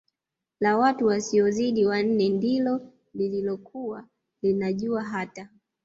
[0.59, 2.81] la watu wasiozidi wanne ndilo
[3.13, 4.07] lililokuwa
[4.41, 5.49] linajua hata